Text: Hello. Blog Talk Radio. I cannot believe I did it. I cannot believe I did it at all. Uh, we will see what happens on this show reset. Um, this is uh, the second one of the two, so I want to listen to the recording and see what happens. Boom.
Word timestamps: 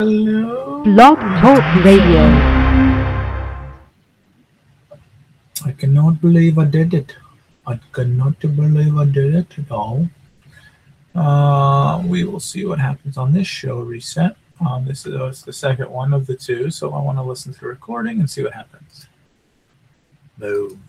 Hello. 0.00 0.84
Blog 0.84 1.18
Talk 1.42 1.84
Radio. 1.84 2.22
I 5.66 5.72
cannot 5.76 6.20
believe 6.20 6.56
I 6.56 6.66
did 6.66 6.94
it. 6.94 7.16
I 7.66 7.80
cannot 7.92 8.38
believe 8.38 8.96
I 8.96 9.06
did 9.06 9.34
it 9.34 9.58
at 9.58 9.72
all. 9.72 10.08
Uh, 11.16 12.00
we 12.06 12.22
will 12.22 12.38
see 12.38 12.64
what 12.64 12.78
happens 12.78 13.18
on 13.18 13.32
this 13.32 13.48
show 13.48 13.80
reset. 13.80 14.36
Um, 14.64 14.84
this 14.84 15.04
is 15.04 15.16
uh, 15.16 15.34
the 15.44 15.52
second 15.52 15.90
one 15.90 16.14
of 16.14 16.28
the 16.28 16.36
two, 16.36 16.70
so 16.70 16.92
I 16.92 17.02
want 17.02 17.18
to 17.18 17.24
listen 17.24 17.52
to 17.54 17.58
the 17.58 17.66
recording 17.66 18.20
and 18.20 18.30
see 18.30 18.44
what 18.44 18.54
happens. 18.54 19.08
Boom. 20.38 20.80